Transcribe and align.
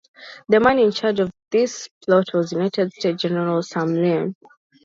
The 0.49 0.59
man 0.59 0.79
in 0.79 0.89
charge 0.91 1.19
of 1.19 1.29
this 1.51 1.87
plot 2.03 2.25
was 2.33 2.53
United 2.53 2.91
States 2.91 3.21
General 3.21 3.61
Sam 3.61 3.93
Lane. 3.93 4.35